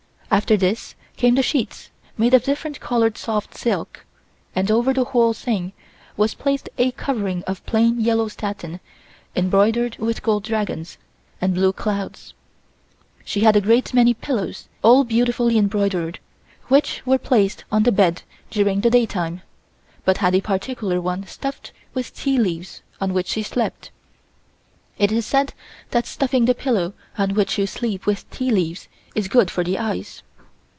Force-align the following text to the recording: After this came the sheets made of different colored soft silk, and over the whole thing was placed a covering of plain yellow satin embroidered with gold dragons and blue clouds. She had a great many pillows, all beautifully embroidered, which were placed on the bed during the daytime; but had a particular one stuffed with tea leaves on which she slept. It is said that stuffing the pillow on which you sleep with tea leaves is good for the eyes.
After 0.33 0.55
this 0.55 0.95
came 1.17 1.35
the 1.35 1.43
sheets 1.43 1.89
made 2.17 2.33
of 2.33 2.45
different 2.45 2.79
colored 2.79 3.17
soft 3.17 3.53
silk, 3.53 4.05
and 4.55 4.71
over 4.71 4.93
the 4.93 5.03
whole 5.03 5.33
thing 5.33 5.73
was 6.15 6.35
placed 6.35 6.69
a 6.77 6.91
covering 6.91 7.43
of 7.43 7.63
plain 7.65 7.99
yellow 7.99 8.29
satin 8.29 8.79
embroidered 9.35 9.97
with 9.97 10.23
gold 10.23 10.43
dragons 10.45 10.97
and 11.41 11.53
blue 11.53 11.73
clouds. 11.73 12.33
She 13.25 13.41
had 13.41 13.57
a 13.57 13.61
great 13.61 13.93
many 13.93 14.13
pillows, 14.13 14.69
all 14.81 15.03
beautifully 15.03 15.57
embroidered, 15.57 16.19
which 16.69 17.05
were 17.05 17.17
placed 17.17 17.65
on 17.69 17.83
the 17.83 17.91
bed 17.91 18.21
during 18.49 18.79
the 18.79 18.89
daytime; 18.89 19.41
but 20.05 20.19
had 20.19 20.33
a 20.33 20.39
particular 20.39 21.01
one 21.01 21.27
stuffed 21.27 21.73
with 21.93 22.15
tea 22.15 22.37
leaves 22.37 22.81
on 23.01 23.13
which 23.13 23.27
she 23.27 23.43
slept. 23.43 23.91
It 24.97 25.11
is 25.11 25.25
said 25.25 25.53
that 25.89 26.05
stuffing 26.05 26.45
the 26.45 26.55
pillow 26.55 26.93
on 27.17 27.33
which 27.33 27.57
you 27.57 27.65
sleep 27.67 28.05
with 28.05 28.29
tea 28.29 28.49
leaves 28.51 28.87
is 29.15 29.27
good 29.27 29.49
for 29.51 29.61
the 29.63 29.77
eyes. 29.79 30.21